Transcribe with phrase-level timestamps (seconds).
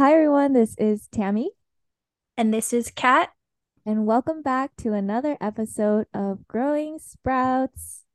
[0.00, 0.54] Hi, everyone.
[0.54, 1.50] This is Tammy,
[2.34, 3.34] And this is Kat.
[3.84, 8.06] and welcome back to another episode of Growing Sprouts.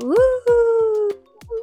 [0.00, 1.12] Woo!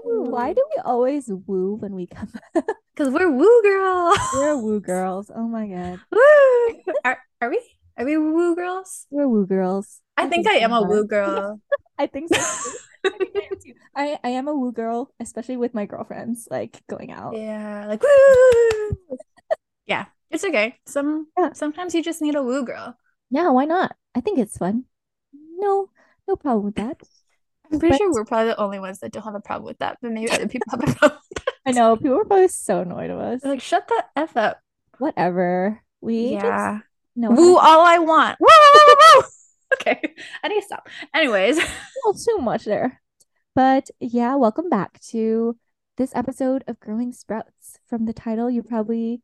[0.06, 2.32] Why do we always woo when we come?
[2.96, 4.18] Because we're woo girls.
[4.36, 5.30] We're woo girls.
[5.36, 6.00] Oh my God.
[6.12, 6.94] woo!
[7.04, 7.62] Are, are we?
[7.98, 9.06] Are we woo girls?
[9.10, 10.00] We're woo girls.
[10.16, 11.60] I think I am a woo girl.
[12.00, 12.40] I think so.
[13.06, 13.36] I, think
[13.96, 14.18] I, am.
[14.24, 17.36] I, I am a woo girl, especially with my girlfriends, like going out.
[17.36, 19.18] Yeah, like woo.
[19.86, 20.80] yeah, it's okay.
[20.88, 21.54] Some Yeah.
[21.54, 22.96] sometimes you just need a woo girl.
[23.30, 23.96] Yeah, why not?
[24.16, 24.86] I think it's fun.
[25.34, 25.90] No,
[26.28, 27.02] no problem with that.
[27.72, 29.80] I'm pretty But- sure we're probably the only ones that don't have a problem with
[29.80, 31.20] that, but maybe other people have a problem.
[31.30, 31.54] with that.
[31.66, 33.42] I know people are probably so annoyed of us.
[33.42, 34.60] They're like, shut the f up.
[34.98, 35.82] Whatever.
[36.02, 36.42] We yeah.
[36.80, 36.86] just
[37.16, 38.38] know Woo all I want.
[38.40, 39.24] Woo, woo, woo, woo.
[39.74, 40.90] Okay, I need to stop.
[41.14, 41.58] Anyways,
[42.04, 43.02] well, too much there.
[43.56, 45.58] But yeah, welcome back to
[45.98, 47.78] this episode of Growing Sprouts.
[47.86, 49.22] From the title, you probably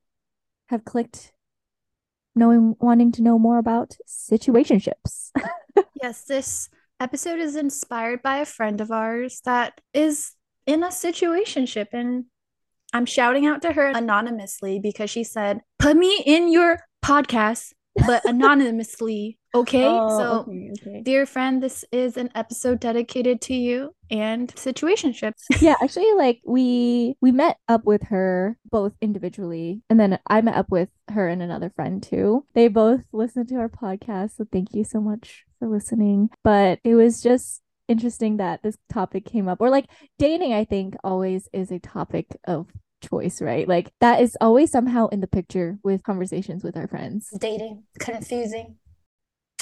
[0.67, 1.33] have clicked
[2.36, 5.31] knowing wanting to know more about situationships.
[6.02, 10.33] yes, this episode is inspired by a friend of ours that is
[10.67, 12.25] in a situationship and
[12.94, 17.73] I'm shouting out to her anonymously because she said, "Put me in your podcast,
[18.05, 19.86] but anonymously." Okay?
[19.88, 21.02] Oh, so okay, okay.
[21.02, 25.44] Dear friend, this is an episode dedicated to you and situationships.
[25.61, 30.56] yeah, actually like we we met up with her both individually and then I met
[30.56, 32.45] up with her and another friend too.
[32.53, 36.30] They both listened to our podcast, so thank you so much for listening.
[36.44, 39.86] But it was just interesting that this topic came up or like
[40.17, 42.67] dating I think always is a topic of
[43.02, 43.67] choice, right?
[43.67, 47.30] Like that is always somehow in the picture with conversations with our friends.
[47.39, 48.78] Dating, confusing.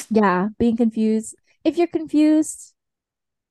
[0.09, 1.35] Yeah, being confused.
[1.63, 2.73] If you're confused,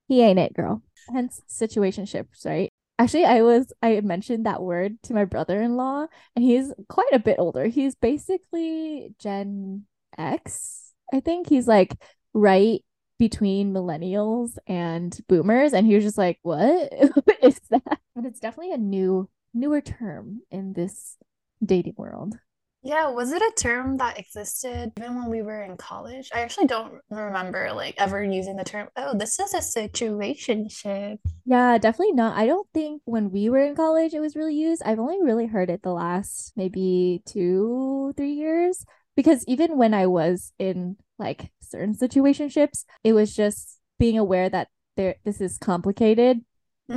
[0.08, 0.83] he ain't it, girl.
[1.12, 2.70] Hence situationships, right?
[2.98, 7.39] Actually, I was I mentioned that word to my brother-in-law, and he's quite a bit
[7.39, 7.67] older.
[7.67, 9.86] He's basically Gen
[10.18, 10.92] X.
[11.12, 11.96] I think he's like
[12.35, 12.85] right
[13.18, 16.92] between millennials and boomers, and he was just like, "What
[17.42, 21.17] is that?" But it's definitely a new newer term in this
[21.64, 22.36] dating world.
[22.85, 26.31] Yeah, was it a term that existed even when we were in college?
[26.35, 31.19] I actually don't remember like ever using the term, oh, this is a situationship.
[31.45, 32.37] Yeah, definitely not.
[32.37, 34.83] I don't think when we were in college it was really used.
[34.85, 38.85] I've only really heard it the last maybe two, three years.
[39.17, 44.69] Because even when I was in like certain situationships, it was just being aware that
[44.97, 46.41] there this is complicated,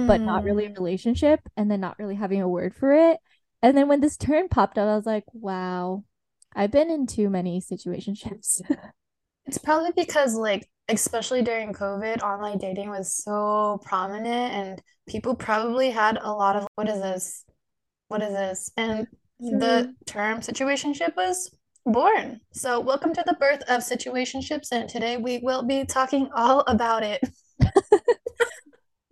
[0.07, 0.78] but not really a Mm.
[0.78, 3.18] relationship, and then not really having a word for it.
[3.65, 6.03] And then when this term popped up, I was like, wow,
[6.55, 8.61] I've been in too many situationships.
[9.47, 15.91] It's probably because like especially during COVID, online dating was so prominent and people probably
[15.91, 17.43] had a lot of what is this?
[18.07, 18.71] What is this?
[18.75, 19.05] And
[19.39, 19.91] the mm-hmm.
[20.07, 21.55] term situationship was
[21.85, 22.41] born.
[22.53, 27.03] So welcome to the birth of situationships, and today we will be talking all about
[27.03, 27.21] it.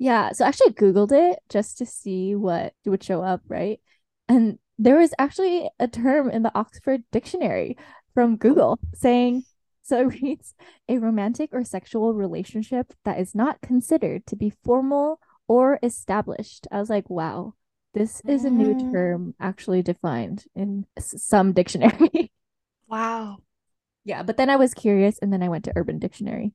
[0.04, 3.80] Yeah, so I actually Googled it just to see what would show up, right?
[4.28, 7.78] And there was actually a term in the Oxford Dictionary
[8.14, 9.44] from Google saying,
[9.82, 10.54] so it reads,
[10.88, 16.68] a romantic or sexual relationship that is not considered to be formal or established.
[16.72, 17.54] I was like, wow,
[17.94, 18.92] this is a new Mm.
[18.92, 22.32] term actually defined in some dictionary.
[22.88, 23.38] Wow.
[24.06, 26.54] Yeah, but then I was curious and then I went to Urban Dictionary.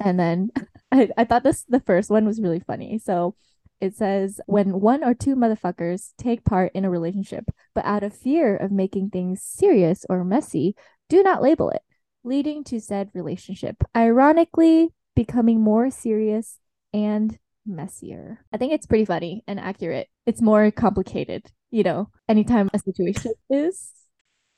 [0.00, 0.50] And then
[0.92, 2.98] I, I thought this the first one was really funny.
[2.98, 3.36] So
[3.80, 7.44] it says when one or two motherfuckers take part in a relationship,
[7.74, 10.74] but out of fear of making things serious or messy,
[11.08, 11.82] do not label it,
[12.24, 16.58] leading to said relationship, ironically becoming more serious
[16.92, 18.44] and messier.
[18.52, 20.08] I think it's pretty funny and accurate.
[20.24, 23.92] It's more complicated, you know, anytime a situation is.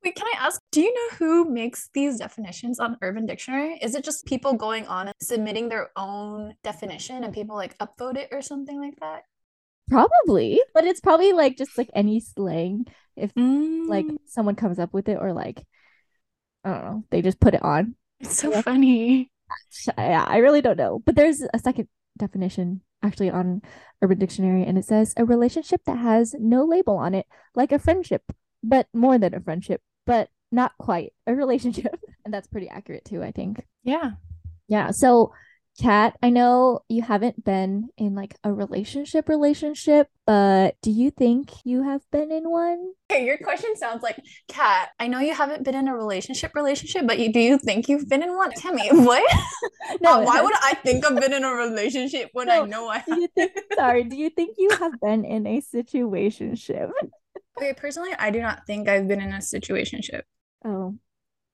[0.05, 3.79] Wait, can I ask, do you know who makes these definitions on Urban Dictionary?
[3.83, 8.17] Is it just people going on and submitting their own definition and people like upvote
[8.17, 9.25] it or something like that?
[9.89, 12.87] Probably, but it's probably like just like any slang.
[13.17, 13.33] If
[13.87, 15.65] like Mm, someone comes up with it, or like
[16.65, 17.97] I don't know, they just put it on.
[18.21, 18.63] it's so yeah.
[18.65, 19.31] funny.
[19.97, 21.01] Yeah, I really don't know.
[21.05, 23.63] But there's a second definition actually on
[24.03, 27.79] Urban Dictionary, and it says a relationship that has no label on it, like a
[27.79, 28.23] friendship,
[28.63, 31.95] but more than a friendship, but not quite a relationship.
[32.25, 33.65] And that's pretty accurate too, I think.
[33.85, 34.11] Yeah.
[34.69, 34.91] Yeah.
[34.91, 35.33] So
[35.81, 41.53] Kat, I know you haven't been in like a relationship relationship, but do you think
[41.65, 42.93] you have been in one?
[43.11, 44.19] Okay, your question sounds like,
[44.49, 47.89] Kat, I know you haven't been in a relationship relationship, but you do you think
[47.89, 48.51] you've been in one?
[48.53, 49.23] Tell me, what?
[50.03, 52.89] No, Uh, why would I think I've been in a relationship when No, I know
[52.89, 56.91] I Do you think, sorry, do you think you have been in a situationship?
[57.59, 60.23] Okay, personally, I do not think I've been in a situationship.
[60.65, 60.95] Oh,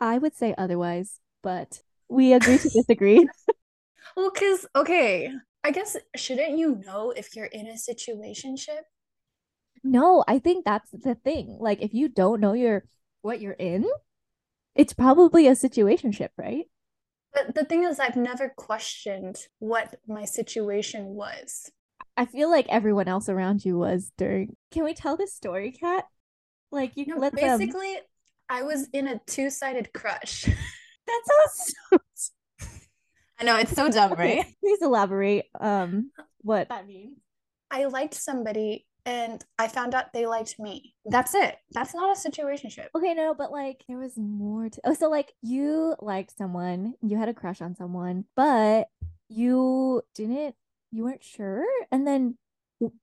[0.01, 3.27] I would say otherwise, but we agree to disagree.
[4.17, 5.33] Well, because, okay,
[5.65, 8.83] I guess shouldn't you know if you're in a situationship?
[9.83, 11.57] No, I think that's the thing.
[11.59, 12.85] Like if you don't know your
[13.23, 13.87] what you're in,
[14.75, 16.67] it's probably a situationship, right?
[17.33, 21.73] But the thing is, I've never questioned what my situation was.
[22.17, 24.57] I feel like everyone else around you was during.
[24.71, 26.05] Can we tell this story, Kat?
[26.71, 27.59] Like you No, let them.
[27.59, 27.97] basically,
[28.49, 30.45] I was in a two-sided crush.
[31.07, 31.75] That sounds
[32.15, 32.29] so.
[33.39, 34.47] I know it's so dumb, right?
[34.61, 35.47] please elaborate.
[35.61, 37.19] Um, what that means.
[37.71, 40.95] I liked somebody and I found out they liked me.
[41.05, 41.57] That's it.
[41.73, 42.87] That's not a situationship.
[42.95, 44.81] Okay, no, but like there was more to.
[44.85, 48.89] Oh, so like you liked someone, you had a crush on someone, but
[49.29, 50.55] you didn't.
[50.95, 52.39] You weren't sure, and then,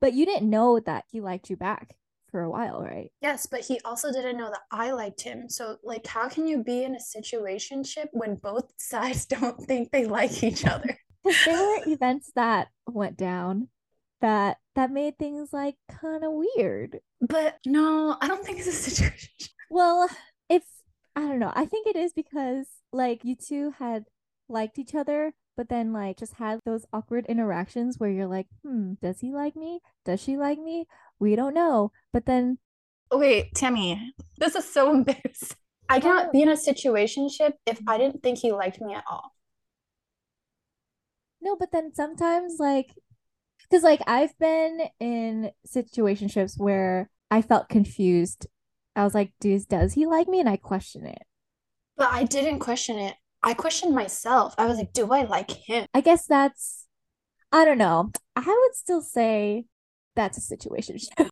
[0.00, 1.94] but you didn't know that he liked you back
[2.30, 3.12] for a while, right?
[3.20, 5.50] Yes, but he also didn't know that I liked him.
[5.50, 10.06] So, like, how can you be in a situationship when both sides don't think they
[10.06, 10.98] like each other?
[11.44, 13.68] There were events that went down
[14.22, 16.98] that that made things like kind of weird.
[17.20, 18.70] But no, I don't think it's a
[19.04, 19.50] situationship.
[19.70, 20.08] Well,
[20.48, 20.64] if
[21.14, 24.06] I don't know, I think it is because like you two had
[24.48, 28.94] liked each other, but then like just had those awkward interactions where you're like, hmm,
[29.02, 29.80] does he like me?
[30.04, 30.86] Does she like me?
[31.18, 31.92] We don't know.
[32.12, 32.58] But then
[33.10, 35.56] Oh, wait, Tammy, this is so embarrassing.
[35.88, 39.32] I cannot be in a situationship if I didn't think he liked me at all.
[41.40, 42.94] no, but then sometimes like
[43.62, 48.46] because like I've been in situationships where I felt confused.
[48.96, 50.40] I was like, does does he like me?
[50.40, 51.22] And I question it.
[51.96, 53.16] But I didn't question it.
[53.42, 54.54] I questioned myself.
[54.58, 55.86] I was like, do I like him?
[55.94, 56.86] I guess that's
[57.52, 58.10] I don't know.
[58.34, 59.66] I would still say
[60.16, 60.96] that's a situation.
[61.18, 61.26] I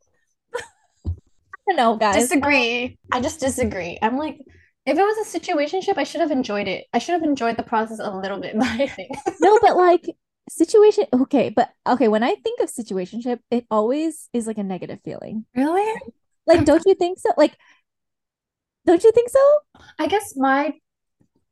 [1.67, 2.17] don't know, guys.
[2.17, 2.99] Disagree.
[3.13, 3.99] I just disagree.
[4.03, 4.39] I'm like,
[4.87, 6.87] if it was a situationship, I should have enjoyed it.
[6.93, 9.11] I should have enjoyed the process a little bit, but I think
[9.41, 10.05] No, but like
[10.49, 15.01] situation okay, but okay, when I think of situationship, it always is like a negative
[15.05, 15.47] feeling.
[15.55, 16.01] really,
[16.47, 17.31] Like, don't you think so?
[17.37, 17.57] Like,
[18.85, 19.59] don't you think so?
[19.99, 20.75] I guess my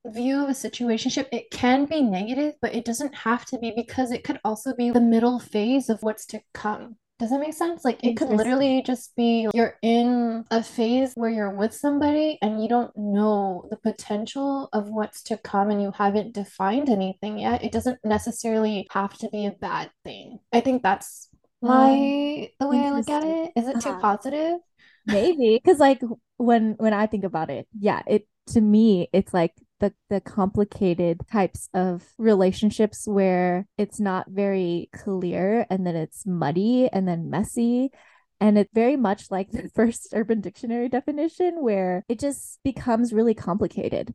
[0.06, 4.10] view of a situationship, it can be negative, but it doesn't have to be because
[4.10, 6.96] it could also be the middle phase of what's to come.
[7.18, 7.84] Does that make sense?
[7.84, 12.62] Like it could literally just be you're in a phase where you're with somebody and
[12.62, 17.64] you don't know the potential of what's to come and you haven't defined anything yet.
[17.64, 20.38] It doesn't necessarily have to be a bad thing.
[20.52, 21.28] I think that's
[21.60, 23.52] my the way I look at it.
[23.56, 24.00] Is it too Uh-huh.
[24.00, 24.60] positive?
[25.06, 26.00] Maybe because like
[26.36, 31.20] when when I think about it, yeah, it to me it's like the the complicated
[31.30, 37.90] types of relationships where it's not very clear and then it's muddy and then messy.
[38.40, 43.34] And it's very much like the first Urban Dictionary definition where it just becomes really
[43.34, 44.14] complicated.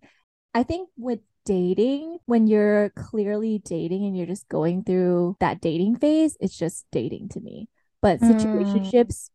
[0.53, 5.97] I think with dating, when you're clearly dating and you're just going through that dating
[5.97, 7.67] phase, it's just dating to me.
[8.01, 8.31] But Mm.
[8.31, 9.29] situationships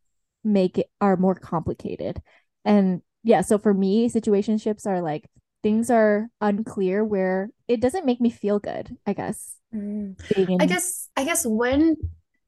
[0.45, 2.23] make it are more complicated.
[2.65, 5.29] And yeah, so for me, situationships are like
[5.69, 9.57] things are unclear where it doesn't make me feel good, I guess.
[9.71, 10.17] Being
[10.59, 11.95] I guess I guess when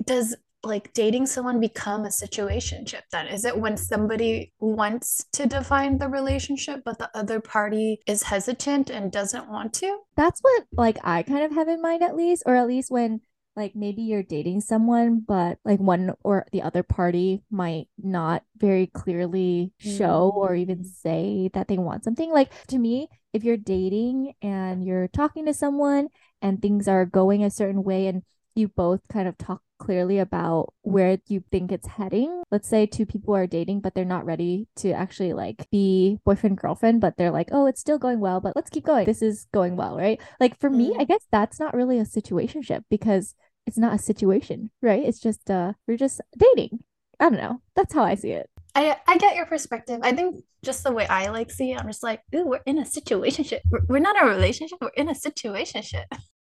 [0.07, 3.27] does like dating someone become a situationship then?
[3.27, 8.89] Is it when somebody wants to define the relationship, but the other party is hesitant
[8.89, 9.99] and doesn't want to?
[10.17, 13.21] that's what like I kind of have in mind at least, or at least when
[13.57, 18.87] like maybe you're dating someone, but like one or the other party might not very
[18.87, 20.37] clearly show mm.
[20.37, 22.33] or even say that they want something.
[22.33, 26.09] Like to me, if you're dating and you're talking to someone
[26.41, 28.23] and things are going a certain way and
[28.55, 32.43] you both kind of talk clearly about where you think it's heading.
[32.53, 36.59] Let's say two people are dating, but they're not ready to actually like be boyfriend
[36.59, 39.07] girlfriend, but they're like, oh, it's still going well, but let's keep going.
[39.07, 40.21] This is going well, right?
[40.39, 41.09] Like for me, I Mm.
[41.09, 43.35] guess that's not really a situationship because
[43.67, 45.03] it's not a situation, right?
[45.03, 46.81] It's just uh, we're just dating.
[47.19, 47.61] I don't know.
[47.75, 48.49] That's how I see it.
[48.75, 49.99] I I get your perspective.
[50.03, 52.79] I think just the way I like see it, I'm just like, ooh, we're in
[52.79, 53.61] a situationship.
[53.71, 56.05] We're, we're not a relationship, we're in a situationship.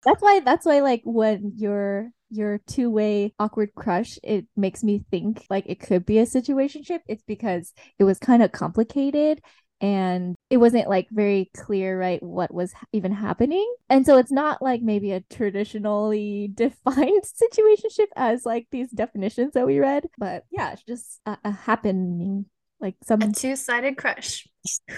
[0.05, 5.45] That's why that's why like when your your two-way awkward crush, it makes me think
[5.50, 7.00] like it could be a situationship.
[7.07, 9.41] It's because it was kind of complicated
[9.81, 13.67] and it wasn't like very clear right what was even happening.
[13.89, 19.65] And so it's not like maybe a traditionally defined situationship as like these definitions that
[19.65, 22.45] we read but yeah it's just a, a happening
[22.81, 24.47] like some a two-sided crush.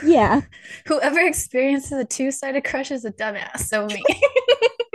[0.04, 0.42] Yeah.
[0.88, 4.04] Whoever experiences a two-sided crush is a dumbass so me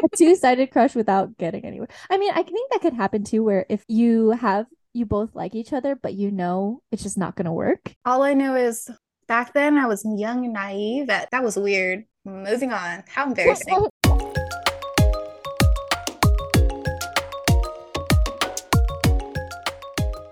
[0.05, 3.67] a two-sided crush without getting anywhere i mean i think that could happen too where
[3.69, 7.47] if you have you both like each other but you know it's just not going
[7.47, 8.91] to work all i know is
[9.29, 11.07] back then I was young and naive.
[11.07, 12.05] That that was weird.
[12.25, 13.05] Moving on.
[13.07, 13.87] How embarrassing.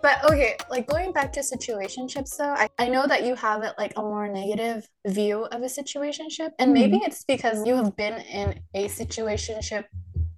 [0.07, 3.73] But okay, like going back to situationships though, I, I know that you have it
[3.77, 6.51] like a more negative view of a situationship.
[6.61, 6.73] And mm-hmm.
[6.75, 9.87] maybe it's because you have been in a situationship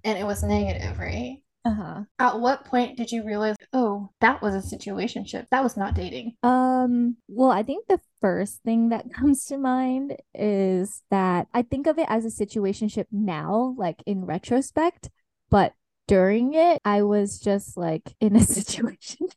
[0.03, 1.37] and it was negative, right?
[1.65, 2.01] Uh-huh.
[2.17, 5.45] At what point did you realize, oh, that was a situationship?
[5.51, 6.33] That was not dating.
[6.41, 11.85] Um, well, I think the first thing that comes to mind is that I think
[11.85, 15.11] of it as a situationship now, like in retrospect,
[15.51, 15.73] but
[16.09, 19.27] during it, I was just like in a situation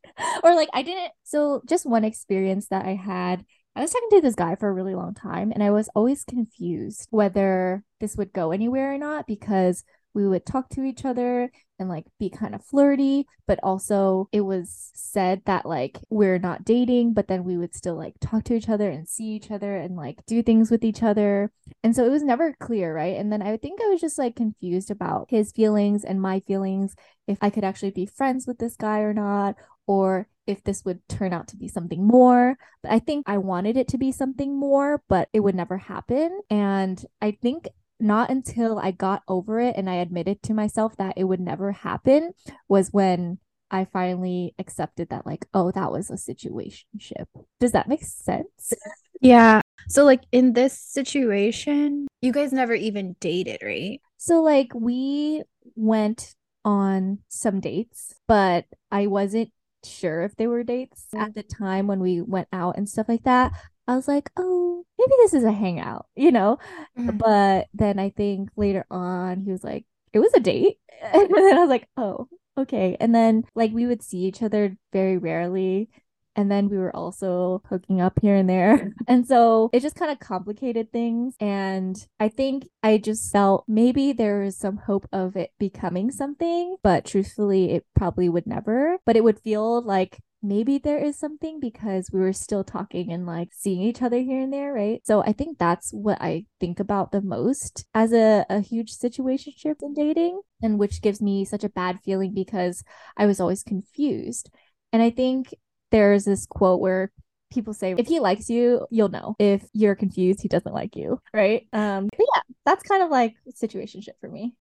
[0.43, 1.11] or like I didn't.
[1.23, 4.73] So, just one experience that I had I was talking to this guy for a
[4.73, 9.25] really long time and I was always confused whether this would go anywhere or not
[9.25, 14.29] because we would talk to each other and like be kind of flirty, but also
[14.31, 18.43] it was said that like we're not dating, but then we would still like talk
[18.45, 21.51] to each other and see each other and like do things with each other.
[21.83, 23.17] And so it was never clear, right?
[23.17, 26.95] And then I think I was just like confused about his feelings and my feelings,
[27.27, 29.55] if I could actually be friends with this guy or not,
[29.87, 32.57] or if this would turn out to be something more.
[32.81, 36.41] But I think I wanted it to be something more, but it would never happen.
[36.49, 37.67] And I think
[38.03, 41.71] not until I got over it and I admitted to myself that it would never
[41.71, 42.33] happen
[42.67, 43.39] was when
[43.71, 47.25] I finally accepted that, like, oh, that was a situationship.
[47.59, 48.73] Does that make sense?
[49.19, 49.61] Yeah.
[49.87, 53.99] So, like, in this situation, you guys never even dated, right?
[54.17, 55.41] So, like, we
[55.75, 59.51] went on some dates, but I wasn't
[59.83, 63.23] sure if they were dates at the time when we went out and stuff like
[63.23, 63.51] that.
[63.87, 66.57] I was like, oh, maybe this is a hangout, you know?
[66.97, 67.17] Mm-hmm.
[67.17, 70.77] But then I think later on, he was like, it was a date.
[71.01, 72.97] and then I was like, oh, okay.
[72.99, 75.89] And then like we would see each other very rarely.
[76.35, 78.91] And then we were also hooking up here and there.
[79.07, 81.35] And so it just kind of complicated things.
[81.39, 86.77] And I think I just felt maybe there was some hope of it becoming something,
[86.81, 88.97] but truthfully, it probably would never.
[89.05, 93.25] But it would feel like maybe there is something because we were still talking and
[93.25, 95.01] like seeing each other here and there, right?
[95.05, 99.81] So I think that's what I think about the most as a, a huge situationship
[99.81, 102.83] in dating, and which gives me such a bad feeling because
[103.17, 104.49] I was always confused.
[104.91, 105.55] And I think
[105.91, 107.11] there's this quote where
[107.51, 111.21] people say if he likes you you'll know if you're confused he doesn't like you
[111.35, 114.55] right um yeah that's kind of like situationship for me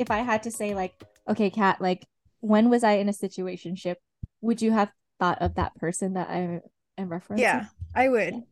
[0.00, 2.06] if I had to say like, okay, Kat, like
[2.40, 3.96] when was I in a situationship?
[4.40, 6.60] Would you have thought of that person that I
[6.98, 7.40] am referencing?
[7.40, 8.42] Yeah, I would.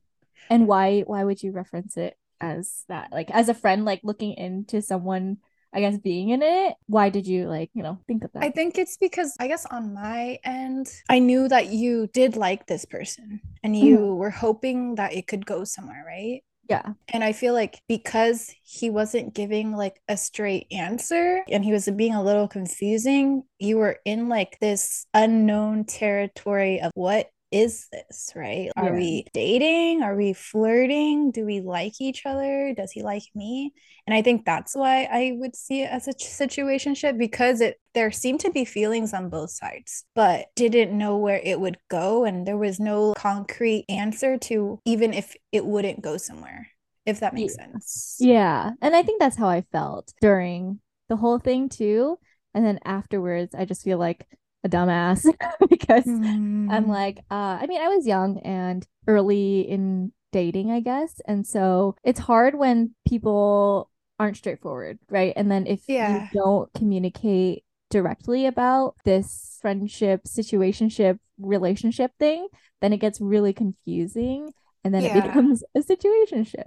[0.50, 3.10] And why why would you reference it as that?
[3.10, 5.38] Like as a friend, like looking into someone
[5.72, 6.74] I guess being in it.
[6.86, 8.42] Why did you like, you know, think of that?
[8.42, 12.66] I think it's because I guess on my end, I knew that you did like
[12.66, 14.16] this person and you mm-hmm.
[14.16, 16.42] were hoping that it could go somewhere, right?
[16.68, 16.92] Yeah.
[17.08, 21.88] And I feel like because he wasn't giving like a straight answer and he was
[21.96, 28.32] being a little confusing, you were in like this unknown territory of what is this,
[28.34, 28.70] right?
[28.76, 28.92] Are yeah.
[28.92, 30.02] we dating?
[30.02, 31.30] Are we flirting?
[31.30, 32.74] Do we like each other?
[32.76, 33.72] Does he like me?
[34.06, 38.10] And I think that's why I would see it as a situationship because it there
[38.10, 42.46] seemed to be feelings on both sides, but didn't know where it would go and
[42.46, 46.68] there was no concrete answer to even if it wouldn't go somewhere.
[47.06, 47.64] If that makes yeah.
[47.64, 48.16] sense.
[48.20, 48.70] Yeah.
[48.82, 52.18] And I think that's how I felt during the whole thing too.
[52.54, 54.26] And then afterwards, I just feel like
[54.64, 55.24] a dumbass
[55.68, 56.70] because mm.
[56.70, 61.20] I'm like, uh, I mean, I was young and early in dating, I guess.
[61.26, 65.32] And so it's hard when people aren't straightforward, right?
[65.36, 66.28] And then if yeah.
[66.32, 72.48] you don't communicate directly about this friendship, situationship, relationship thing,
[72.80, 74.52] then it gets really confusing
[74.84, 75.18] and then yeah.
[75.18, 76.66] it becomes a situationship.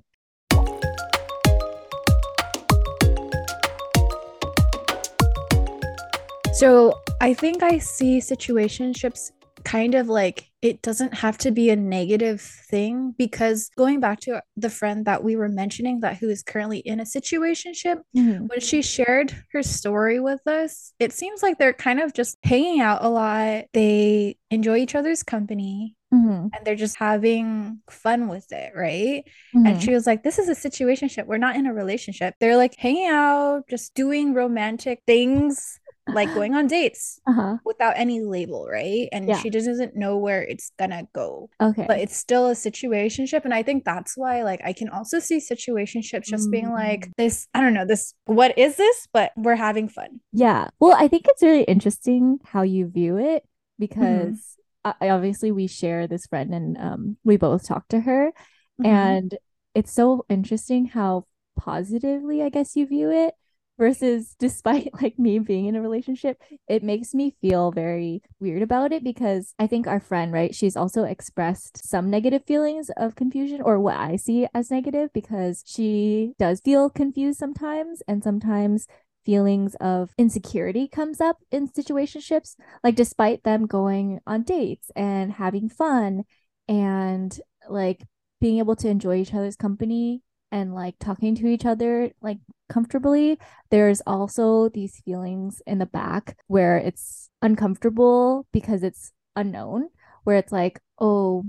[6.62, 9.32] So I think I see situationships
[9.64, 14.44] kind of like it doesn't have to be a negative thing because going back to
[14.56, 18.48] the friend that we were mentioning that who is currently in a situationship Mhm.
[18.48, 22.80] when she shared her story with us it seems like they're kind of just hanging
[22.80, 26.50] out a lot they enjoy each other's company Mhm.
[26.56, 29.24] and they're just having fun with it right
[29.56, 29.68] Mhm.
[29.68, 32.76] and she was like this is a situationship we're not in a relationship they're like
[32.78, 35.80] hanging out just doing romantic things
[36.14, 37.58] like going on dates uh-huh.
[37.66, 39.08] without any label, right?
[39.12, 39.38] And Yeah.
[39.40, 41.50] she just doesn't know where it's gonna go.
[41.60, 41.86] Okay.
[41.88, 43.46] But it's still a situationship.
[43.46, 47.12] And I think that's why, like, I can also see situationships just being like Mm.
[47.18, 49.08] this, I don't know, this, what is this?
[49.14, 50.20] But we're having fun.
[50.34, 50.70] Yeah.
[50.80, 53.48] Well, I think it's really interesting how you view it Mm-hmm.
[53.80, 58.32] because I, I- obviously we share this friend and um we both talk to her
[58.80, 58.86] Mhm.
[58.88, 59.38] and
[59.74, 61.26] it's so interesting how
[61.58, 63.34] positively I guess you view it
[63.82, 68.94] versus despite like me being in a relationship, it makes me feel very weird about
[68.94, 73.60] it because I think our friend, right, she's also expressed some negative feelings of confusion
[73.60, 78.86] or what I see as negative because she does feel confused sometimes and sometimes
[79.26, 85.70] feelings of insecurity comes up in situationships like despite them going on dates and having
[85.70, 86.24] fun
[86.68, 88.02] and like
[88.40, 92.38] being able to enjoy each other's company and like talking to each other like
[92.70, 93.38] comfortably
[93.70, 99.90] there's also these feelings in the back where it's uncomfortable because it's unknown
[100.24, 101.44] where it's like oh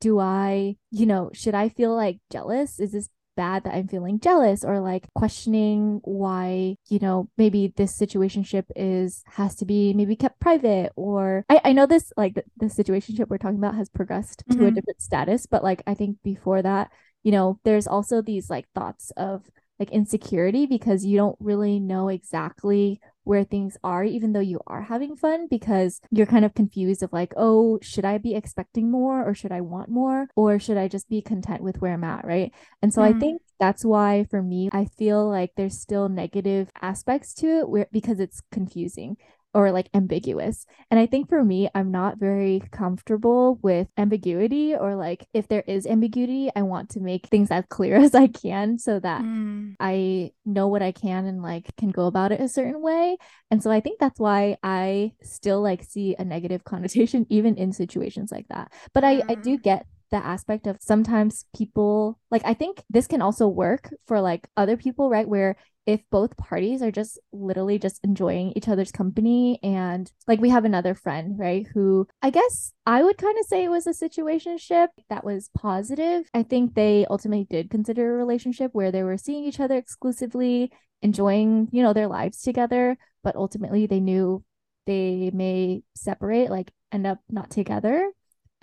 [0.00, 2.78] do i you know should i feel like jealous?
[2.78, 7.96] Is this bad that i'm feeling jealous or like questioning why you know maybe this
[7.98, 12.44] situationship is has to be maybe kept private or i, I know this like the,
[12.58, 14.72] the situationship we're talking about has progressed to a Mhm.
[14.72, 16.90] different status but like i think before that
[17.22, 22.08] you know there's also these like thoughts of like insecurity because you don't really know
[22.08, 27.02] exactly where things are even though you are having fun because you're kind of confused
[27.02, 30.76] of like oh should i be expecting more or should i want more or should
[30.76, 32.52] i just be content with where i'm at right
[32.82, 33.20] and so i Mm.
[33.20, 37.86] think that's why for me i feel like there's still negative aspects to it where
[37.92, 39.16] because it's confusing
[39.56, 44.94] or like ambiguous and I think for me, I'm not very comfortable with ambiguity or
[44.94, 48.78] like if there is ambiguity, I want to make things as clear as I can
[48.78, 49.76] so that Mm.
[49.78, 53.16] I know what I can and like can go about it a certain way.
[53.50, 57.72] And so I think that's why I still like see a negative connotation even in
[57.72, 58.72] situations like that.
[58.94, 59.62] But I I do Mm.
[59.62, 64.48] get the aspect of sometimes people like I think this can also work for like
[64.56, 65.28] other people, right?
[65.28, 70.50] Where if both parties are just literally just enjoying each other's company and like we
[70.50, 73.90] have another friend right who i guess i would kind of say it was a
[73.90, 76.28] situationship that was positive.
[76.34, 80.72] I think they ultimately did consider a relationship where they were seeing each other exclusively
[81.02, 84.42] enjoying you know their lives together but ultimately they knew
[84.86, 88.10] they may separate like end up not together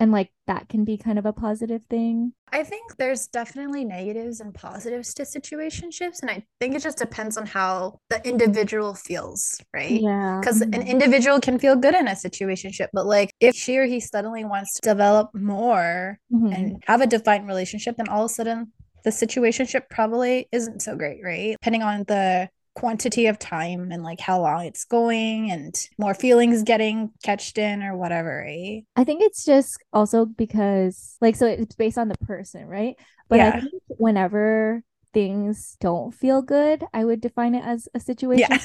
[0.00, 4.40] and like that can be kind of a positive thing I think there's definitely negatives
[4.40, 6.20] and positives to situationships.
[6.22, 10.06] And I think it just depends on how the individual feels, right?
[10.06, 10.86] yeah Because an mhm.
[10.86, 14.74] individual can feel good in a situationship, but like if she or he suddenly wants
[14.74, 16.52] to develop more Mhm.
[16.56, 18.72] and have a defined relationship, then all of a sudden
[19.04, 21.52] the situationship probably isn't so great, right?
[21.60, 26.62] Depending on the quantity of time and like how long it's going and more feelings
[26.62, 28.82] getting catched in or whatever, right?
[28.96, 32.96] I think it's just also because like so it's based on the person, right?
[33.28, 34.82] But I think whenever
[35.12, 38.46] things don't feel good, I would define it as a situation.
[38.50, 38.58] Yeah.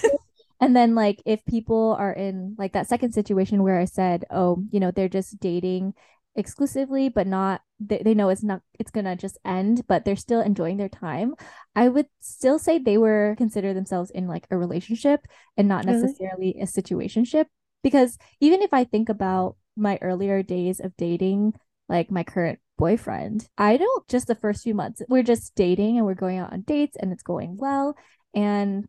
[0.62, 4.64] And then like if people are in like that second situation where I said, oh,
[4.72, 5.94] you know, they're just dating
[6.40, 10.42] exclusively, but not they, they know it's not it's gonna just end, but they're still
[10.42, 11.36] enjoying their time.
[11.76, 16.02] I would still say they were consider themselves in like a relationship and not Really?
[16.02, 17.46] necessarily a situationship.
[17.84, 21.54] Because even if I think about my earlier days of dating,
[21.88, 26.06] like my current boyfriend, I don't just the first few months, we're just dating and
[26.06, 27.96] we're going out on dates and it's going well.
[28.34, 28.88] And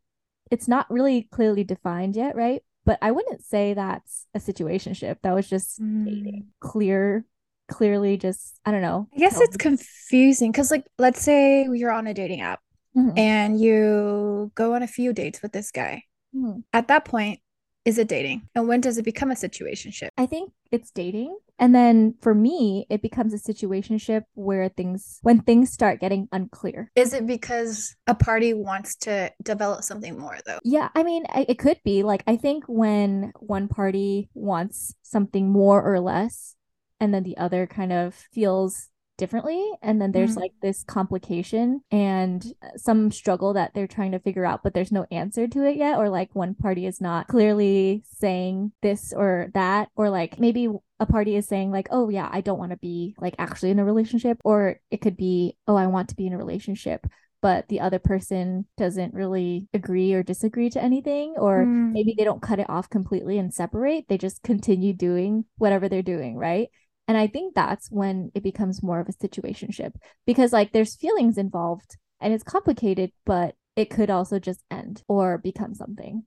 [0.51, 2.63] it's not really clearly defined yet, right?
[2.85, 5.19] But I wouldn't say that's a situationship.
[5.23, 6.05] That was just mm.
[6.05, 6.49] dating.
[6.61, 7.25] Clear,
[7.71, 9.09] clearly just, I don't know.
[9.15, 12.61] I guess it's confusing because, like, let's say you're on a dating app
[12.97, 13.17] Mhm.
[13.17, 16.05] and you go on a few dates with this guy.
[16.35, 16.65] Mhm.
[16.73, 17.41] At that point,
[17.87, 18.43] is it dating?
[18.55, 20.09] And when does it become a situationship?
[20.19, 21.35] I think it's dating.
[21.59, 26.91] And then for me, it becomes a situationship where things, when things start getting unclear.
[26.95, 30.59] Is it because a party wants to develop something more, though?
[30.63, 35.49] Yeah, I mean, I, it could be like I think when one party wants something
[35.51, 36.57] more or less,
[37.01, 40.41] and then the other kind of feels differently, and then there's Mhm.
[40.41, 45.07] like this complication and some struggle that they're trying to figure out, but there's no
[45.11, 49.91] answer to it yet, or like one party is not clearly saying this or that,
[49.95, 50.69] or like maybe
[51.01, 53.79] a party is saying like, "Oh yeah, I don't want to be like actually in
[53.79, 57.07] a relationship," or it could be, "Oh, I want to be in a relationship."
[57.43, 61.93] But the other person doesn't really agree or disagree to anything, or Mm.
[61.93, 64.09] maybe they don't cut it off completely and separate.
[64.09, 66.69] They just continue doing whatever they're doing, right?
[67.11, 69.97] And I think that's when it becomes more of a situationship
[70.27, 75.37] because like there's feelings involved and it's complicated, but it could also just end or
[75.37, 76.23] become something.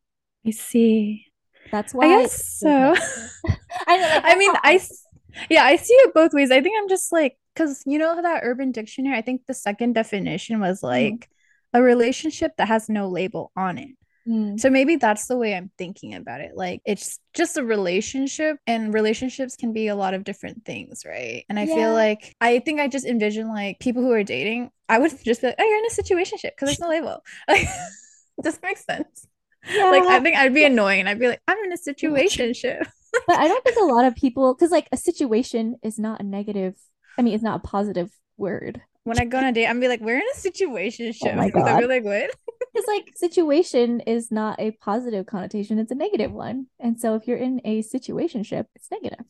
[0.45, 1.27] I see.
[1.71, 2.69] That's why I guess so.
[3.87, 4.81] I know, like, I mean, I
[5.49, 6.51] yeah, I see it both ways.
[6.51, 9.93] I think I'm just like, because you know that Urban Dictionary, I think the second
[9.93, 11.13] definition was Mm-hmm.
[11.13, 11.29] like
[11.73, 13.89] a relationship that has no label on it.
[14.27, 16.51] Mm, So maybe that's the way I'm thinking about it.
[16.55, 21.45] Like it's just a relationship, and relationships can be a lot of different things, right?
[21.49, 21.73] And I Yeah.
[21.73, 25.41] feel like I think I just envision like people who are dating, I would just
[25.41, 27.23] be like, oh, you're in a situationship because there's no label.
[27.47, 27.67] Like,
[28.37, 29.27] this makes sense.
[29.89, 32.85] Like I think I'd be annoying and I'd be like, I'm in a situationship.
[33.27, 36.23] but I don't think a lot of people because like a situation is not a
[36.23, 36.75] negative.
[37.17, 38.81] I mean, it's not a positive word.
[39.03, 41.21] When I go on a date, I'm be like, we're in a situationship.
[41.21, 41.85] Oh my They'll be God.
[41.85, 42.31] like, what?
[42.73, 46.67] Because like situation is not a positive connotation; it's a negative one.
[46.79, 49.25] And so if you're in a situation ship, it's negative.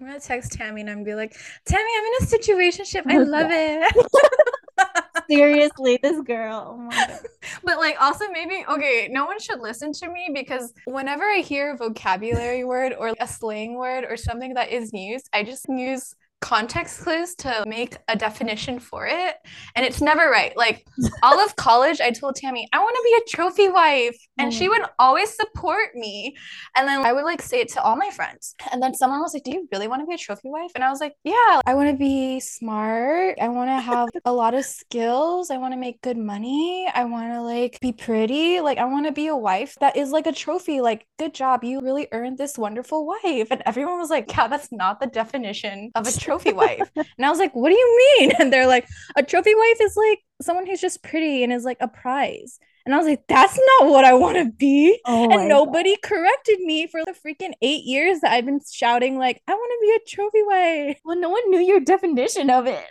[0.00, 3.04] I'm gonna text Tammy and I'm be like, Tammy, I'm in a situation ship.
[3.08, 3.94] I Oh, love it.
[5.30, 6.74] Seriously, this girl.
[6.74, 7.20] Oh my God.
[7.64, 11.72] But like also maybe okay, no one should listen to me because whenever I hear
[11.72, 16.14] a vocabulary word or a slang word or something that is used, I just use
[16.40, 19.36] context clues to make a definition for it.
[19.76, 20.56] And it's never right.
[20.56, 20.86] Like
[21.22, 24.16] all of college, I told Tammy, I want to be a trophy wife.
[24.38, 24.70] And she mm.
[24.70, 26.34] would always support me.
[26.76, 28.54] And then I would like say it to all my friends.
[28.72, 30.70] And then someone was like, Do you really want to be a trophy wife?
[30.74, 33.38] And I was like, Yeah, I want to be smart.
[33.40, 35.50] I want to have a lot of skills.
[35.50, 36.88] I want to make good money.
[36.92, 38.60] I want to like be pretty.
[38.60, 40.80] Like, I want to be a wife that is like a trophy.
[40.80, 41.64] Like, good job.
[41.64, 43.48] You really earned this wonderful wife.
[43.50, 46.90] And everyone was like, Yeah, that's not the definition of a trophy wife.
[46.94, 48.32] And I was like, what do you mean?
[48.40, 51.78] And they're like, a trophy wife is like someone who's just pretty and is like
[51.80, 52.58] a prize.
[52.86, 54.98] And I was like, that's not what I want to be.
[55.04, 59.42] Oh and nobody corrected me for the freaking eight years that I've been shouting, like,
[59.46, 61.00] I want to be a trophy wife.
[61.04, 62.84] Well, no one knew your definition of it.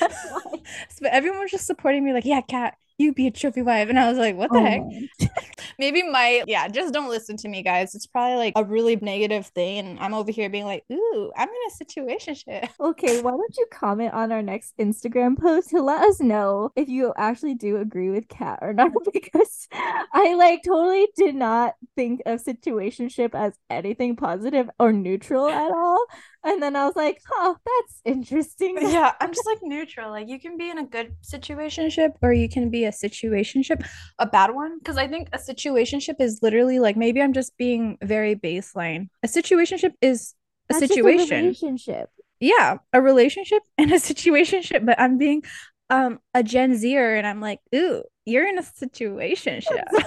[1.00, 3.88] But everyone was just supporting me, like, yeah, Kat, you be a trophy wife.
[3.88, 5.30] And I was like, what the Oh heck?
[5.78, 7.94] Maybe my, yeah, just don't listen to me, guys.
[7.94, 9.78] It's probably like a really negative thing.
[9.78, 12.68] And I'm over here being like, ooh, I'm in a situationship.
[12.80, 16.88] Okay, why don't you comment on our next Instagram post to let us know if
[16.88, 18.90] you actually do agree with Kat or not?
[19.12, 19.68] Because
[20.12, 26.04] I like totally did not think of situationship as anything positive or neutral at all.
[26.42, 28.78] And then I was like, oh, that's interesting.
[28.80, 30.10] yeah, I'm just like neutral.
[30.10, 33.86] Like you can be in a good situationship or you can be a situationship,
[34.18, 34.78] a bad one.
[34.78, 39.08] Because I think a situationship is literally like maybe I'm just being very baseline.
[39.22, 40.34] A situationship is
[40.70, 41.42] a That's situation.
[41.44, 42.08] relationship.
[42.40, 44.86] yeah, a relationship and a situationship.
[44.86, 45.42] But I'm being
[45.90, 49.84] um a Gen Zer and I'm like, ooh, you're in a situationship.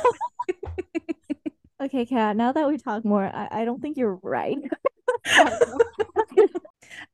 [1.81, 4.57] Okay, Kat, now that we talk more, I, I don't think you're right.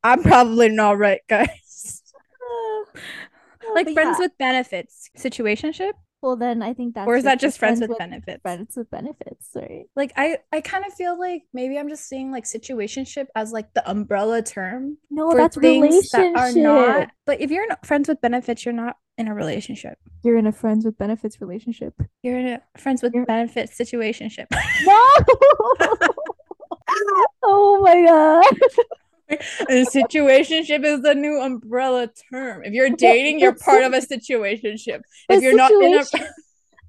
[0.03, 2.01] I'm probably not right, guys.
[2.95, 2.99] Uh,
[3.75, 4.25] Like but friends yeah.
[4.25, 5.91] with benefits, situationship,
[6.23, 8.41] Well, then I think that's or is that just friends with benefits?
[8.41, 9.85] friends with benefits, right?
[9.95, 13.71] like i i kind of feel like maybe i'm just seeing like situationship as like
[13.75, 16.63] the umbrella term No, for that's things that are relationship.
[16.63, 20.47] not but if you're not friends with benefits you're not in a relationship You're in
[20.47, 21.93] a friends with benefits relationship.
[22.23, 24.47] you're in a friends with You're- benefits situationship
[24.85, 24.99] No.
[27.43, 29.37] oh my god.
[29.69, 35.01] a situationship is the new umbrella term if you're dating you're part of a situationship
[35.29, 36.27] if you're not in a situation-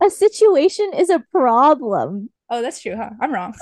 [0.03, 2.31] A situation is a problem.
[2.49, 3.55] oh that's true huh i'm wrong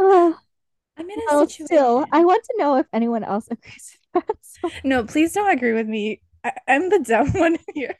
[0.00, 0.34] Oh,
[0.98, 4.24] i'm in a well, situation still, I want to know if anyone else agrees with
[4.26, 4.36] that.
[4.84, 6.20] No, please don't agree with me.
[6.44, 7.94] I, I'm the dumb one here.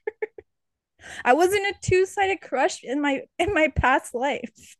[1.25, 4.77] I was in a two-sided crush in my in my past life.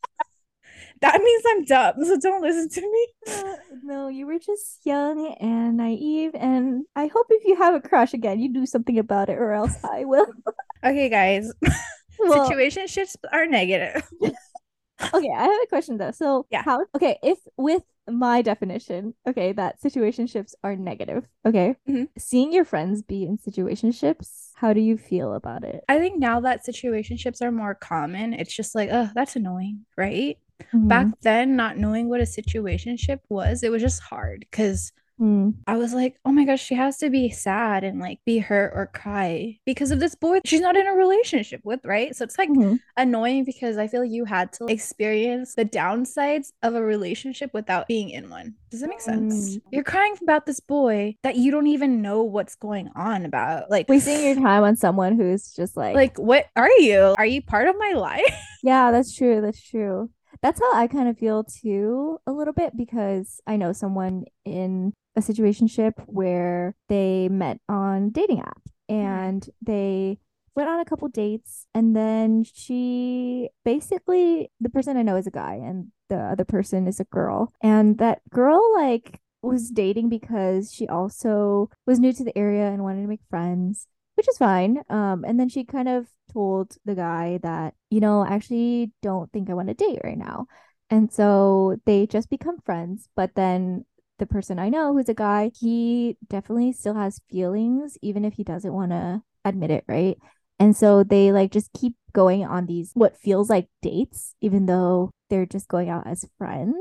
[1.01, 3.07] That means I'm dumb, so don't listen to me.
[3.31, 7.81] Uh, no, you were just young and naive, and I hope if you have a
[7.81, 10.27] crush again, you do something about it, or else I will.
[10.85, 11.53] Okay, guys.
[12.19, 14.03] Well, Situationships are negative.
[14.23, 16.11] okay, I have a question though.
[16.11, 16.63] So, Yeah.
[16.63, 16.85] how?
[16.95, 21.27] Okay, if with my definition, okay, that situationships are negative.
[21.47, 22.09] Okay, Mhm.
[22.19, 25.85] seeing your friends be in situationships, how do you feel about it?
[25.89, 30.37] I think now that situationships are more common, it's just like, oh, that's annoying, right?
[30.73, 31.13] Back Mhm.
[31.23, 35.53] then, not knowing what a situationship was, it was just hard because Mm.
[35.67, 38.73] I was like, oh my gosh, she has to be sad and like be hurt
[38.75, 42.17] or cry because of this boy she's not in a relationship with, right?
[42.17, 42.81] So it's like Mhm.
[42.97, 48.09] annoying because I feel you had to experience the downsides of a relationship without being
[48.09, 48.55] in one.
[48.71, 49.59] Does that make sense?
[49.59, 49.63] Mm.
[49.71, 53.71] You're crying about this boy that you don't even know what's going on about.
[53.71, 57.15] Like Wasting your time on someone who's just like, Like, what are you?
[57.19, 58.25] Are you part of my life?
[58.63, 59.43] yeah, that's true.
[59.43, 60.09] That's true.
[60.43, 64.93] That's how I kind of feel too, a little bit, because I know someone in
[65.17, 68.95] a situationship where they met on dating app mm-hmm.
[68.95, 70.19] and they
[70.55, 75.31] went on a couple dates and then she basically the person I know is a
[75.31, 80.73] guy and the other person is a girl and that girl like was dating because
[80.73, 83.87] she also was new to the area and wanted to make friends
[84.21, 88.21] which is fine um and then she kind of told the guy that you know
[88.21, 90.45] I actually don't think I want to date right now
[90.91, 93.87] and so they just become friends but then
[94.19, 98.45] the person I know who's a guy he definitely still has feelings even if he
[98.45, 100.19] doesn't want to admit it right
[100.59, 105.11] and so they like just keep going on these what feels like dates, even though
[105.31, 106.77] they're just going out as friends.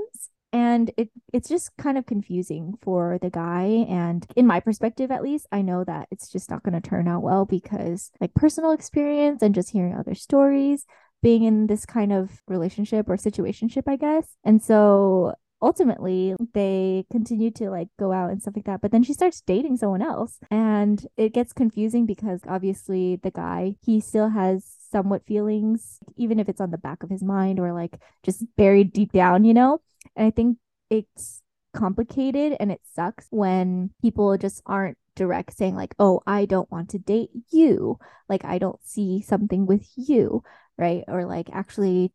[0.51, 3.85] And it it's just kind of confusing for the guy.
[3.87, 7.07] And in my perspective, at least, I know that it's just not going to turn
[7.07, 10.85] out well because like personal experience and just hearing other stories,
[11.21, 14.25] being in this kind of relationship or situationship, I guess.
[14.43, 19.03] And so ultimately they continue to like go out and stuff like that but then
[19.03, 24.29] she starts dating someone else and it gets confusing because obviously the guy he still
[24.29, 28.43] has somewhat feelings even if it's on the back of his mind or like just
[28.55, 29.81] buried deep down you know
[30.19, 30.59] and i think
[30.91, 36.71] it's complicated and it sucks when people just aren't direct saying like oh i don't
[36.71, 37.97] want to date you
[38.29, 40.43] like i don't see something with you
[40.77, 42.13] right or like actually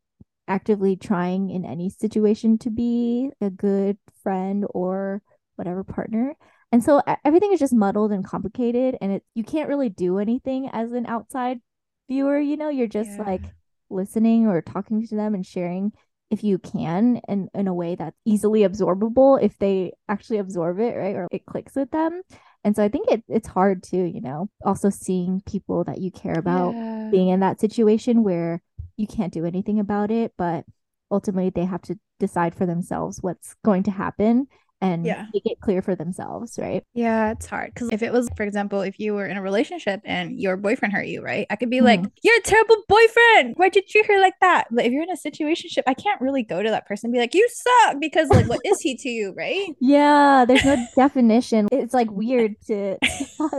[0.49, 5.23] actively trying in any situation to be a good friend or
[5.57, 6.35] whatever partner.
[6.73, 10.69] And so everything is just muddled and complicated and it you can't really do anything
[10.73, 11.61] as an outside
[12.09, 13.25] viewer, you know, you're just Yeah.
[13.27, 13.45] like
[13.91, 15.93] listening or talking to them and sharing
[16.31, 20.97] if you can in, in a way that's easily absorbable if they actually absorb it,
[20.97, 21.15] right?
[21.15, 22.23] Or it clicks with them.
[22.65, 26.11] And so I think it, it's hard too, you know, also seeing people that you
[26.11, 27.09] care about Yeah.
[27.11, 28.63] being in that situation where
[28.97, 30.65] you can't do anything about it, but
[31.11, 34.47] ultimately they have to decide for themselves what's going to happen
[34.85, 35.27] and Yeah.
[35.33, 36.85] make it clear for themselves, right?
[36.95, 40.01] Yeah, it's hard because if it was, for example, if you were in a relationship
[40.05, 41.47] and your boyfriend hurt you, right?
[41.51, 42.09] I could be like, mm-hmm.
[42.23, 43.55] "You're a terrible boyfriend.
[43.57, 46.43] Why'd you treat her like that?" But if you're in a situationship, I can't really
[46.43, 49.09] go to that person and be like, "You suck," because like, what is he to
[49.09, 49.69] you, right?
[49.81, 51.69] Yeah, there's no definition.
[51.71, 52.99] It's like weird to,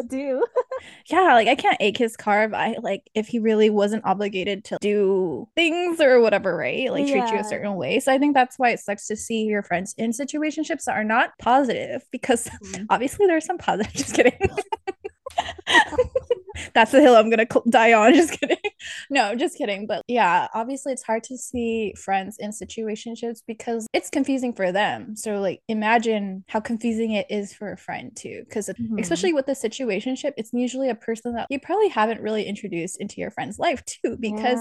[0.07, 0.45] do.
[1.07, 4.65] Yeah, like I can't ache his car if I like if he really wasn't obligated
[4.65, 6.91] to do things or whatever, right?
[6.91, 7.99] Like treat you a certain way.
[7.99, 11.03] So I think that's why it sucks to see your friends in situationships that are
[11.03, 12.85] not positive because Mhm.
[12.89, 13.93] obviously there's some positive.
[14.01, 14.33] Just kidding.
[16.73, 18.13] That's the hill I'm gonna cl- die on.
[18.15, 18.57] Just kidding.
[19.09, 19.87] No, just kidding.
[19.87, 25.15] But yeah, obviously it's hard to see friends in situationships because it's confusing for them.
[25.15, 28.99] So like, imagine how confusing it is for a friend too, because Mhm.
[28.99, 33.19] especially with the situationship, it's usually a person that you probably haven't really introduced into
[33.21, 34.59] your friend's life too, because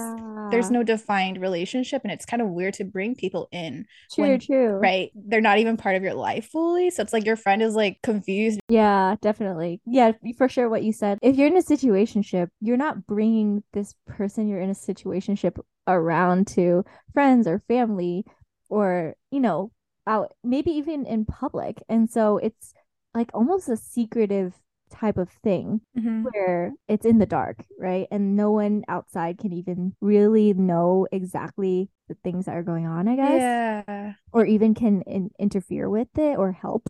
[0.51, 4.39] there's no defined relationship, and it's kind of weird to bring people in true, when-
[4.39, 4.69] true.
[4.77, 5.11] right?
[5.15, 6.89] They're not even part of your life fully.
[6.89, 8.59] So it's like your friend is like confused.
[8.69, 9.81] Yeah, definitely.
[9.85, 11.17] Yeah, for sure what you said.
[11.21, 16.47] If you're in a situationship, you're not bringing this person you're in a situationship around
[16.47, 18.25] to friends or family
[18.69, 19.71] or, you know,
[20.07, 21.81] out maybe even in public.
[21.89, 22.73] And so it's
[23.13, 24.53] like almost a secretive
[24.91, 26.23] type of thing mm-hmm.
[26.23, 28.07] where it's in the dark, right?
[28.11, 33.07] And no one outside can even really know exactly the things that are going on,
[33.07, 34.13] I guess Yeah.
[34.31, 36.87] or even can in- interfere with it or help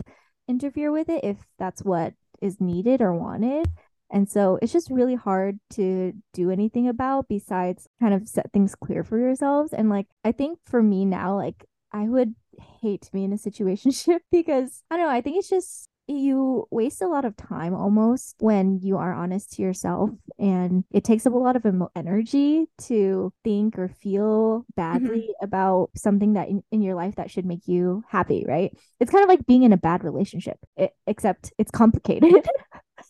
[0.47, 3.67] interfere with it if that's what is needed or wanted.
[4.11, 8.75] And so it's just really hard to do anything about besides kind of set things
[8.75, 9.73] clear for yourselves.
[9.73, 12.35] And like, I think for me now, like, I would
[12.81, 16.67] hate to be in a situationship because I don't know, I think it's just you
[16.69, 21.25] waste a lot of time almost when you are honest to yourself and it takes
[21.25, 24.65] up a lot of emo- energy to think or feel mm-hmm.
[24.75, 28.71] badly about something that in, in your life that should make you happy right?
[28.99, 32.47] It's kind of like being in a bad relationship e- except it's complicated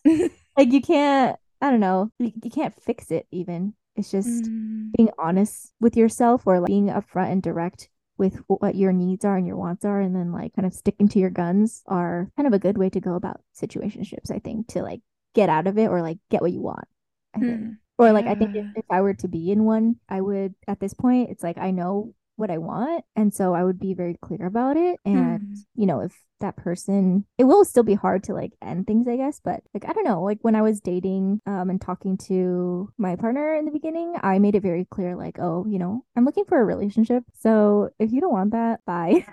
[0.57, 4.91] like you can't i don't know you, you can't fix it even it's just Mm.
[4.97, 9.35] being honest with yourself or like being upfront and direct with what your needs are
[9.35, 12.47] and your wants are and then like kind of sticking to your guns are kind
[12.47, 15.01] of a good way to go about situationships i think to like
[15.33, 16.87] get out of it or like get what you want
[17.35, 17.71] i think Hmm.
[17.97, 20.79] or like i think if, if i were to be in one i would at
[20.79, 23.03] this point it's like i know what I want.
[23.15, 24.99] And so I would be very clear about it.
[25.05, 25.55] And, Mm.
[25.75, 29.15] you know, if that person, it will still be hard to like end things, I
[29.15, 29.39] guess.
[29.43, 33.15] But like, I don't know, like when I was dating um, and talking to my
[33.15, 36.43] partner in the beginning, I made it very clear, like, oh, you know, I'm looking
[36.45, 37.23] for a relationship.
[37.39, 39.25] So if you don't want that, bye.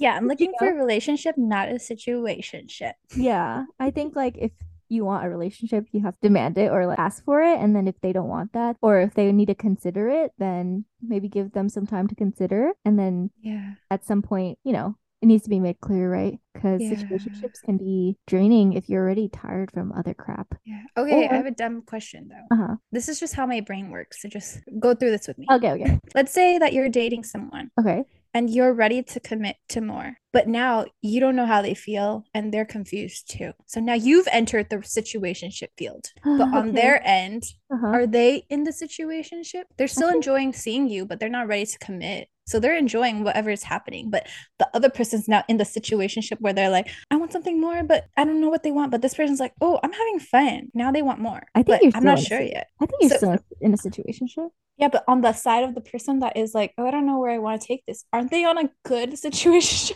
[0.00, 2.92] Yeah, I'm looking for a relationship, not a situationship.
[3.16, 3.64] yeah.
[3.80, 4.52] I think like if
[4.88, 7.58] you want a relationship, you have to demand it or like ask for it.
[7.58, 10.84] And then if they don't want that, or if they need to consider it, then
[11.02, 12.72] maybe give them some time to consider.
[12.84, 13.74] And then Yeah.
[13.90, 16.38] at some point, you know, it needs to be made clear, right?
[16.52, 16.90] Because Yeah.
[16.94, 20.54] situationships can be draining if you're already tired from other crap.
[20.66, 20.82] Yeah.
[20.98, 22.54] Okay, Or- I have a dumb question though.
[22.54, 22.76] Uh huh.
[22.92, 24.20] This is just how my brain works.
[24.20, 25.46] So just go through this with me.
[25.50, 25.72] Okay.
[25.72, 25.98] Okay.
[26.14, 28.04] Let's say that you're dating someone Okay.
[28.34, 32.24] And you're ready to commit to more, but now you don't know how they feel
[32.34, 33.52] and they're confused too.
[33.66, 36.06] So now you've entered the situationship field.
[36.24, 36.76] But on Okay.
[36.76, 37.86] their end, Uh-huh.
[37.86, 39.64] are they in the situationship?
[39.78, 42.28] They're still enjoying seeing you, but they're not ready to commit.
[42.46, 44.10] So they're enjoying whatever is happening.
[44.10, 44.28] But
[44.58, 48.04] the other person's now in the situationship where they're like, I want something more, but
[48.16, 48.90] I don't know what they want.
[48.90, 50.68] But this person's like, oh, I'm having fun.
[50.74, 51.42] Now they want more.
[51.54, 52.68] I think you're I'm not sure yet.
[52.80, 54.50] I think you're So- still in a situationship.
[54.76, 57.20] Yeah, but on the side of the person that is like, oh, I don't know
[57.20, 58.04] where I want to take this.
[58.12, 59.94] Aren't they on a good situationship?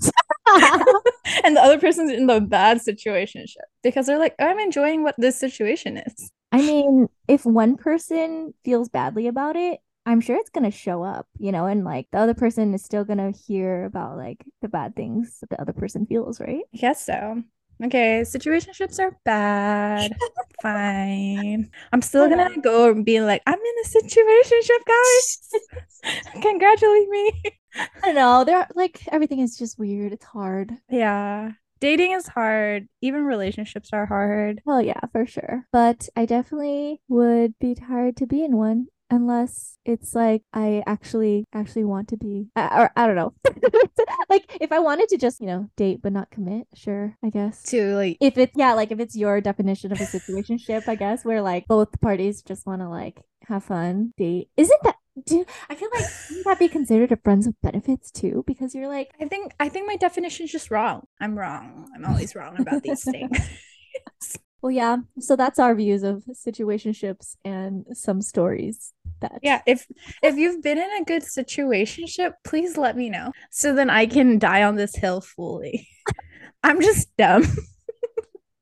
[1.44, 5.38] and the other person's in the bad situationship because they're like, I'm enjoying what this
[5.38, 6.30] situation is.
[6.50, 11.26] I mean, if one person feels badly about it, I'm sure it's gonna show up,
[11.38, 14.96] you know, and like the other person is still gonna hear about like the bad
[14.96, 16.62] things that the other person feels, right?
[16.74, 17.42] I guess so.
[17.84, 20.16] Okay, situationships are bad.
[20.62, 21.70] Fine.
[21.92, 22.60] I'm still gonna uh-huh.
[22.62, 25.50] go and be like, I'm in a situationship, guys.
[26.42, 27.42] Congratulate me.
[28.02, 28.44] I know.
[28.44, 30.14] They're like everything is just weird.
[30.14, 30.72] It's hard.
[30.88, 31.52] Yeah.
[31.80, 32.88] Dating is hard.
[33.02, 34.62] Even relationships are hard.
[34.64, 35.66] Well, yeah, for sure.
[35.70, 41.44] But I definitely would be tired to be in one unless it's like I actually
[41.52, 43.34] actually want to be I, or I don't know.
[44.28, 47.62] like if I wanted to just, you know, date but not commit, sure, I guess.
[47.64, 51.24] To like If it's yeah, like if it's your definition of a situationship, I guess
[51.24, 54.50] where like both parties just want to like have fun, date.
[54.56, 58.44] Isn't that do I feel like wouldn't that be considered a friends with benefits too?
[58.46, 61.06] Because you're like I think I think my definition is just wrong.
[61.20, 61.88] I'm wrong.
[61.94, 63.38] I'm always wrong about these things.
[64.60, 64.98] Well, yeah.
[65.20, 69.40] So that's our views of situationships and some stories that.
[69.42, 69.86] Yeah, if
[70.22, 74.38] if you've been in a good situationship, please let me know so then I can
[74.38, 75.88] die on this hill fully.
[76.62, 77.44] I'm just dumb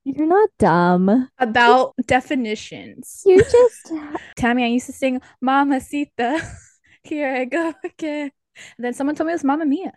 [0.05, 1.29] You're not dumb.
[1.39, 3.23] about definitions.
[3.27, 3.93] You just.
[4.37, 6.41] Tammy, I used to sing Mamacita.
[7.03, 8.31] Here I go again.
[8.77, 9.93] And then someone told me it was Mamma Mia.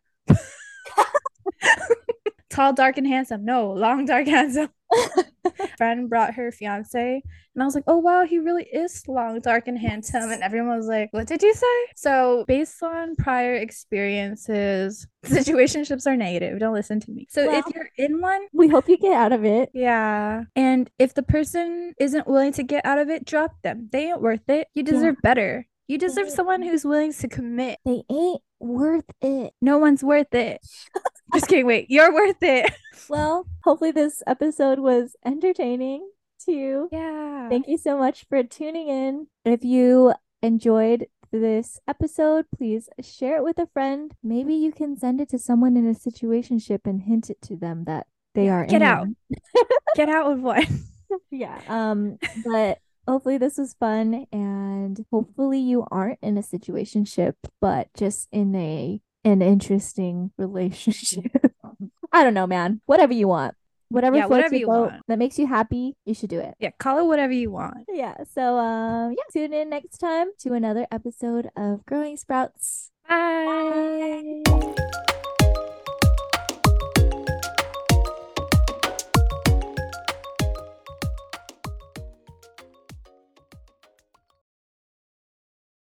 [2.49, 3.45] Tall, dark, and handsome.
[3.45, 4.69] No, long, dark, handsome.
[5.77, 7.21] Friend brought her fiance,
[7.53, 10.77] and I was like, "Oh wow, he really is long, dark, and handsome." And everyone
[10.77, 16.59] was like, "What did you say?" So, based on prior experiences, situationships are negative.
[16.59, 17.27] Don't listen to me.
[17.29, 19.69] So, if you're in one, we hope you get out of it.
[19.73, 20.43] yeah.
[20.55, 23.89] And if the person isn't willing to get out of it, drop them.
[23.91, 24.67] They ain't worth it.
[24.73, 25.67] You deserve better.
[25.87, 27.79] You deserve someone who's willing to commit.
[27.83, 29.53] They ain't worth it.
[29.61, 30.61] No one's worth it.
[31.33, 31.65] Just kidding.
[31.65, 32.73] Wait, you're worth it.
[33.07, 36.07] Well, hopefully this episode was entertaining
[36.45, 36.89] to you.
[36.91, 37.49] Yeah.
[37.49, 39.27] Thank you so much for tuning in.
[39.45, 44.13] If you enjoyed this episode, please share it with a friend.
[44.21, 47.85] Maybe you can send it to someone in a situationship and hint it to them
[47.85, 49.07] that they are get in out.
[49.95, 50.67] Get out of one.
[51.31, 51.59] Yeah.
[51.67, 52.77] Um, but
[53.09, 59.01] hopefully this was fun and hopefully you aren't in a situationship, but just in a
[59.25, 61.25] an interesting relationship.
[62.11, 62.81] I don't know, man.
[62.85, 63.55] Whatever you want.
[63.89, 65.01] Whatever Yeah, floats whatever your you boat want.
[65.07, 66.53] that makes you happy, you should do it.
[66.59, 67.85] Yeah, call it whatever you want.
[67.91, 68.15] Yeah.
[68.33, 72.91] So um yeah, tune in next time to another episode of Growing Sprouts.
[73.07, 74.43] Bye.